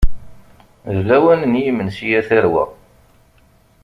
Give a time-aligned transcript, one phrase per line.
[0.95, 2.63] D lawan n yimensi, a tarwa.